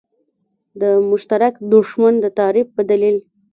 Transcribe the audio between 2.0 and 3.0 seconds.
د تعریف په